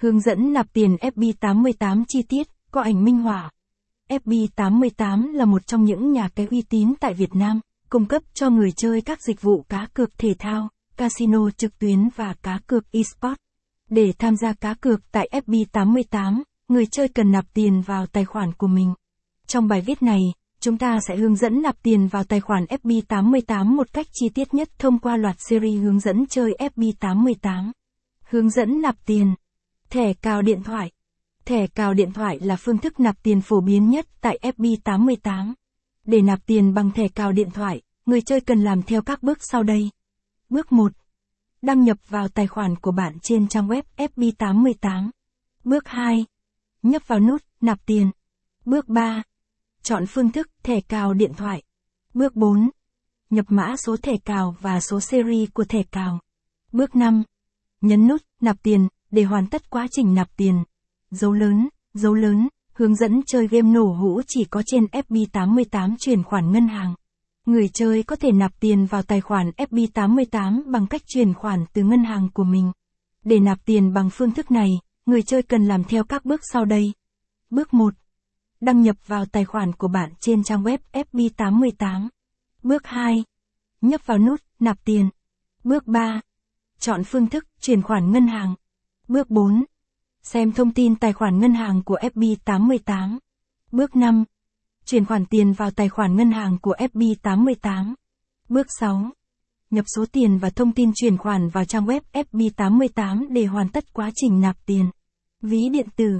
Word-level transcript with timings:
Hướng 0.00 0.20
dẫn 0.20 0.52
nạp 0.52 0.72
tiền 0.72 0.96
FB88 0.96 2.04
chi 2.08 2.22
tiết, 2.22 2.48
có 2.70 2.82
ảnh 2.82 3.04
minh 3.04 3.18
họa. 3.18 3.50
FB88 4.08 5.32
là 5.32 5.44
một 5.44 5.66
trong 5.66 5.84
những 5.84 6.12
nhà 6.12 6.28
cái 6.28 6.46
uy 6.50 6.62
tín 6.62 6.94
tại 7.00 7.14
Việt 7.14 7.34
Nam, 7.34 7.60
cung 7.88 8.06
cấp 8.06 8.22
cho 8.34 8.50
người 8.50 8.72
chơi 8.72 9.00
các 9.00 9.22
dịch 9.22 9.42
vụ 9.42 9.62
cá 9.68 9.86
cược 9.94 10.18
thể 10.18 10.34
thao, 10.38 10.68
casino 10.96 11.50
trực 11.50 11.78
tuyến 11.78 12.08
và 12.16 12.34
cá 12.42 12.58
cược 12.66 12.92
eSports. 12.92 13.40
Để 13.90 14.12
tham 14.18 14.36
gia 14.36 14.52
cá 14.52 14.74
cược 14.74 15.00
tại 15.12 15.28
FB88, 15.32 16.42
người 16.68 16.86
chơi 16.86 17.08
cần 17.08 17.32
nạp 17.32 17.44
tiền 17.54 17.80
vào 17.80 18.06
tài 18.06 18.24
khoản 18.24 18.52
của 18.52 18.66
mình. 18.66 18.94
Trong 19.46 19.68
bài 19.68 19.80
viết 19.80 20.02
này, 20.02 20.20
chúng 20.60 20.78
ta 20.78 20.98
sẽ 21.08 21.16
hướng 21.16 21.36
dẫn 21.36 21.62
nạp 21.62 21.82
tiền 21.82 22.06
vào 22.06 22.24
tài 22.24 22.40
khoản 22.40 22.64
FB88 22.64 23.64
một 23.64 23.92
cách 23.92 24.06
chi 24.12 24.28
tiết 24.28 24.54
nhất 24.54 24.68
thông 24.78 24.98
qua 24.98 25.16
loạt 25.16 25.36
series 25.38 25.82
hướng 25.82 26.00
dẫn 26.00 26.26
chơi 26.26 26.56
FB88. 26.58 27.72
Hướng 28.30 28.50
dẫn 28.50 28.82
nạp 28.82 28.96
tiền. 29.06 29.34
Thẻ 29.90 30.12
cào 30.12 30.42
điện 30.42 30.62
thoại. 30.62 30.90
Thẻ 31.44 31.66
cào 31.66 31.94
điện 31.94 32.12
thoại 32.12 32.38
là 32.40 32.56
phương 32.56 32.78
thức 32.78 33.00
nạp 33.00 33.22
tiền 33.22 33.40
phổ 33.40 33.60
biến 33.60 33.90
nhất 33.90 34.06
tại 34.20 34.38
FB88. 34.42 35.54
Để 36.04 36.22
nạp 36.22 36.46
tiền 36.46 36.74
bằng 36.74 36.90
thẻ 36.90 37.08
cào 37.08 37.32
điện 37.32 37.50
thoại, 37.50 37.82
người 38.06 38.20
chơi 38.20 38.40
cần 38.40 38.64
làm 38.64 38.82
theo 38.82 39.02
các 39.02 39.22
bước 39.22 39.38
sau 39.40 39.62
đây. 39.62 39.90
Bước 40.50 40.72
1. 40.72 40.92
Đăng 41.62 41.84
nhập 41.84 41.98
vào 42.08 42.28
tài 42.28 42.46
khoản 42.46 42.76
của 42.76 42.90
bạn 42.90 43.18
trên 43.22 43.48
trang 43.48 43.68
web 43.68 43.82
FB88. 43.96 45.10
Bước 45.64 45.88
2. 45.88 46.24
Nhấp 46.82 47.08
vào 47.08 47.20
nút 47.20 47.44
nạp 47.60 47.86
tiền. 47.86 48.10
Bước 48.64 48.88
3. 48.88 49.22
Chọn 49.82 50.04
phương 50.08 50.32
thức 50.32 50.50
thẻ 50.62 50.80
cào 50.80 51.14
điện 51.14 51.32
thoại. 51.36 51.62
Bước 52.14 52.36
4. 52.36 52.70
Nhập 53.30 53.44
mã 53.48 53.76
số 53.76 53.96
thẻ 53.96 54.16
cào 54.24 54.56
và 54.60 54.80
số 54.80 55.00
series 55.00 55.50
của 55.54 55.64
thẻ 55.64 55.82
cào. 55.82 56.20
Bước 56.72 56.96
5. 56.96 57.22
Nhấn 57.80 58.08
nút 58.08 58.22
nạp 58.40 58.62
tiền 58.62 58.88
để 59.10 59.22
hoàn 59.22 59.46
tất 59.46 59.70
quá 59.70 59.86
trình 59.90 60.14
nạp 60.14 60.36
tiền. 60.36 60.64
Dấu 61.10 61.32
lớn, 61.32 61.68
dấu 61.94 62.14
lớn, 62.14 62.48
hướng 62.72 62.94
dẫn 62.94 63.20
chơi 63.26 63.48
game 63.48 63.70
nổ 63.70 63.84
hũ 63.84 64.20
chỉ 64.26 64.44
có 64.44 64.62
trên 64.66 64.84
FB88 64.84 65.96
chuyển 65.98 66.22
khoản 66.22 66.52
ngân 66.52 66.68
hàng. 66.68 66.94
Người 67.46 67.68
chơi 67.68 68.02
có 68.02 68.16
thể 68.16 68.32
nạp 68.32 68.60
tiền 68.60 68.86
vào 68.86 69.02
tài 69.02 69.20
khoản 69.20 69.50
FB88 69.50 70.72
bằng 70.72 70.86
cách 70.86 71.02
chuyển 71.06 71.34
khoản 71.34 71.64
từ 71.72 71.82
ngân 71.82 72.04
hàng 72.04 72.28
của 72.34 72.44
mình. 72.44 72.72
Để 73.24 73.40
nạp 73.40 73.64
tiền 73.64 73.92
bằng 73.92 74.10
phương 74.10 74.30
thức 74.30 74.50
này, 74.50 74.68
người 75.06 75.22
chơi 75.22 75.42
cần 75.42 75.64
làm 75.66 75.84
theo 75.84 76.04
các 76.04 76.24
bước 76.24 76.40
sau 76.52 76.64
đây. 76.64 76.92
Bước 77.50 77.74
1. 77.74 77.94
Đăng 78.60 78.82
nhập 78.82 78.96
vào 79.06 79.24
tài 79.26 79.44
khoản 79.44 79.72
của 79.72 79.88
bạn 79.88 80.12
trên 80.20 80.42
trang 80.42 80.62
web 80.62 80.78
FB88. 80.92 82.08
Bước 82.62 82.86
2. 82.86 83.24
Nhấp 83.80 84.06
vào 84.06 84.18
nút 84.18 84.40
nạp 84.60 84.84
tiền. 84.84 85.10
Bước 85.64 85.86
3. 85.86 86.20
Chọn 86.78 87.04
phương 87.04 87.26
thức 87.26 87.46
chuyển 87.60 87.82
khoản 87.82 88.12
ngân 88.12 88.26
hàng. 88.26 88.54
Bước 89.08 89.30
4. 89.30 89.64
Xem 90.22 90.52
thông 90.52 90.72
tin 90.72 90.96
tài 90.96 91.12
khoản 91.12 91.38
ngân 91.38 91.54
hàng 91.54 91.82
của 91.82 91.98
FB88. 92.00 93.18
Bước 93.72 93.96
5. 93.96 94.24
Chuyển 94.84 95.04
khoản 95.04 95.26
tiền 95.26 95.52
vào 95.52 95.70
tài 95.70 95.88
khoản 95.88 96.16
ngân 96.16 96.30
hàng 96.32 96.58
của 96.62 96.74
FB88. 96.78 97.94
Bước 98.48 98.66
6. 98.80 99.10
Nhập 99.70 99.84
số 99.96 100.04
tiền 100.12 100.38
và 100.38 100.50
thông 100.50 100.72
tin 100.72 100.92
chuyển 100.94 101.16
khoản 101.16 101.48
vào 101.48 101.64
trang 101.64 101.86
web 101.86 102.00
FB88 102.12 103.32
để 103.32 103.44
hoàn 103.46 103.68
tất 103.68 103.92
quá 103.92 104.10
trình 104.14 104.40
nạp 104.40 104.56
tiền. 104.66 104.90
Ví 105.42 105.68
điện 105.68 105.86
tử. 105.96 106.18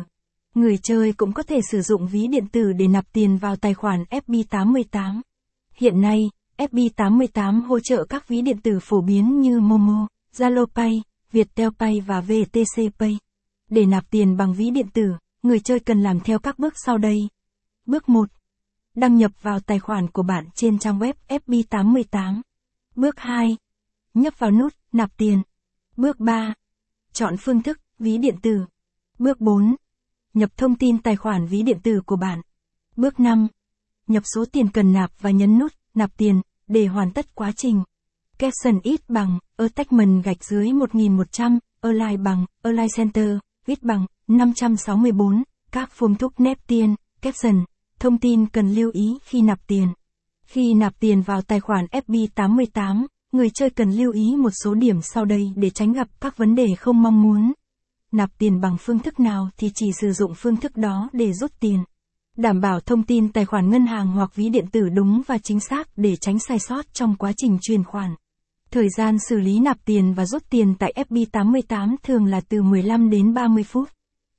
Người 0.54 0.78
chơi 0.82 1.12
cũng 1.12 1.32
có 1.32 1.42
thể 1.42 1.60
sử 1.70 1.80
dụng 1.80 2.06
ví 2.06 2.26
điện 2.26 2.46
tử 2.52 2.72
để 2.72 2.88
nạp 2.88 3.12
tiền 3.12 3.36
vào 3.36 3.56
tài 3.56 3.74
khoản 3.74 4.02
FB88. 4.10 5.20
Hiện 5.74 6.00
nay, 6.00 6.30
FB88 6.56 7.66
hỗ 7.66 7.80
trợ 7.80 8.04
các 8.04 8.28
ví 8.28 8.42
điện 8.42 8.60
tử 8.62 8.78
phổ 8.82 9.00
biến 9.00 9.40
như 9.40 9.60
Momo, 9.60 10.06
Zalo 10.36 10.66
Pay, 10.74 11.02
Viettel 11.32 11.68
Pay 11.78 12.00
và 12.00 12.20
VTC 12.20 12.98
Pay. 12.98 13.18
Để 13.70 13.86
nạp 13.86 14.10
tiền 14.10 14.36
bằng 14.36 14.54
ví 14.54 14.70
điện 14.70 14.86
tử, 14.92 15.12
người 15.42 15.60
chơi 15.60 15.80
cần 15.80 16.02
làm 16.02 16.20
theo 16.20 16.38
các 16.38 16.58
bước 16.58 16.74
sau 16.84 16.98
đây. 16.98 17.28
Bước 17.86 18.08
1. 18.08 18.28
Đăng 18.94 19.16
nhập 19.16 19.32
vào 19.42 19.60
tài 19.60 19.78
khoản 19.78 20.10
của 20.10 20.22
bạn 20.22 20.44
trên 20.54 20.78
trang 20.78 20.98
web 20.98 21.12
FB88. 21.28 22.40
Bước 22.94 23.18
2. 23.18 23.56
Nhấp 24.14 24.38
vào 24.38 24.50
nút 24.50 24.74
nạp 24.92 25.16
tiền. 25.16 25.42
Bước 25.96 26.20
3. 26.20 26.54
Chọn 27.12 27.34
phương 27.40 27.62
thức 27.62 27.80
ví 27.98 28.18
điện 28.18 28.36
tử. 28.42 28.64
Bước 29.18 29.40
4. 29.40 29.76
Nhập 30.34 30.50
thông 30.56 30.76
tin 30.76 30.98
tài 30.98 31.16
khoản 31.16 31.46
ví 31.46 31.62
điện 31.62 31.78
tử 31.82 32.00
của 32.06 32.16
bạn. 32.16 32.40
Bước 32.96 33.20
5. 33.20 33.48
Nhập 34.06 34.22
số 34.34 34.44
tiền 34.52 34.68
cần 34.68 34.92
nạp 34.92 35.10
và 35.20 35.30
nhấn 35.30 35.58
nút 35.58 35.72
nạp 35.94 36.16
tiền 36.16 36.42
để 36.66 36.86
hoàn 36.86 37.12
tất 37.12 37.34
quá 37.34 37.52
trình. 37.52 37.82
Caption 38.38 38.80
ít 38.82 39.00
bằng, 39.08 39.38
attachment 39.56 40.24
gạch 40.24 40.44
dưới 40.44 40.72
1100, 40.72 41.58
align 41.80 42.22
bằng, 42.22 42.46
align 42.62 42.86
center, 42.96 43.28
ít 43.66 43.82
bằng, 43.82 44.06
564, 44.28 45.42
các 45.72 45.90
phương 45.92 46.14
thúc 46.14 46.40
nép 46.40 46.58
tiền, 46.66 46.94
caption, 47.22 47.64
thông 47.98 48.18
tin 48.18 48.46
cần 48.46 48.74
lưu 48.74 48.90
ý 48.94 49.18
khi 49.22 49.42
nạp 49.42 49.66
tiền. 49.66 49.88
Khi 50.46 50.74
nạp 50.74 51.00
tiền 51.00 51.22
vào 51.22 51.42
tài 51.42 51.60
khoản 51.60 51.84
FB88, 51.84 53.06
người 53.32 53.50
chơi 53.54 53.70
cần 53.70 53.90
lưu 53.90 54.12
ý 54.12 54.36
một 54.36 54.50
số 54.64 54.74
điểm 54.74 55.02
sau 55.02 55.24
đây 55.24 55.52
để 55.56 55.70
tránh 55.70 55.92
gặp 55.92 56.08
các 56.20 56.36
vấn 56.36 56.54
đề 56.54 56.66
không 56.78 57.02
mong 57.02 57.22
muốn. 57.22 57.52
Nạp 58.12 58.30
tiền 58.38 58.60
bằng 58.60 58.76
phương 58.80 58.98
thức 58.98 59.20
nào 59.20 59.50
thì 59.56 59.70
chỉ 59.74 59.86
sử 60.00 60.12
dụng 60.12 60.32
phương 60.36 60.56
thức 60.56 60.76
đó 60.76 61.08
để 61.12 61.32
rút 61.32 61.52
tiền. 61.60 61.84
Đảm 62.36 62.60
bảo 62.60 62.80
thông 62.80 63.02
tin 63.02 63.32
tài 63.32 63.44
khoản 63.44 63.70
ngân 63.70 63.86
hàng 63.86 64.08
hoặc 64.08 64.34
ví 64.34 64.48
điện 64.48 64.66
tử 64.72 64.88
đúng 64.88 65.22
và 65.26 65.38
chính 65.38 65.60
xác 65.60 65.88
để 65.96 66.16
tránh 66.16 66.38
sai 66.38 66.58
sót 66.58 66.94
trong 66.94 67.16
quá 67.16 67.32
trình 67.36 67.58
chuyển 67.62 67.84
khoản. 67.84 68.14
Thời 68.70 68.88
gian 68.88 69.16
xử 69.18 69.38
lý 69.38 69.58
nạp 69.58 69.84
tiền 69.84 70.14
và 70.14 70.26
rút 70.26 70.42
tiền 70.50 70.74
tại 70.78 70.92
FB88 71.08 71.96
thường 72.02 72.24
là 72.24 72.40
từ 72.48 72.62
15 72.62 73.10
đến 73.10 73.34
30 73.34 73.64
phút. 73.64 73.88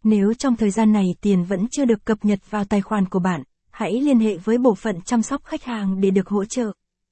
Nếu 0.03 0.33
trong 0.33 0.55
thời 0.55 0.71
gian 0.71 0.91
này 0.91 1.05
tiền 1.21 1.43
vẫn 1.43 1.67
chưa 1.71 1.85
được 1.85 2.05
cập 2.05 2.25
nhật 2.25 2.39
vào 2.49 2.65
tài 2.65 2.81
khoản 2.81 3.05
của 3.05 3.19
bạn, 3.19 3.43
hãy 3.71 4.01
liên 4.01 4.19
hệ 4.19 4.37
với 4.37 4.57
bộ 4.57 4.75
phận 4.75 5.01
chăm 5.01 5.21
sóc 5.21 5.43
khách 5.43 5.63
hàng 5.63 6.01
để 6.01 6.11
được 6.11 6.27
hỗ 6.27 6.45
trợ. 6.45 6.71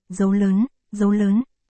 Dấu 0.09 0.31
lớn, 0.31 0.65
dấu 0.91 1.11
lớn. 1.11 1.43